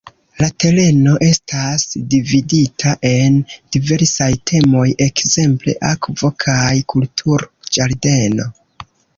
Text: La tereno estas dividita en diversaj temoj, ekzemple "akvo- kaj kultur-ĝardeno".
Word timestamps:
La 0.41 0.45
tereno 0.63 1.11
estas 1.25 1.83
dividita 2.13 2.93
en 3.11 3.37
diversaj 3.77 4.31
temoj, 4.53 4.87
ekzemple 5.07 5.77
"akvo- 5.93 6.35
kaj 6.47 6.75
kultur-ĝardeno". 6.95 8.51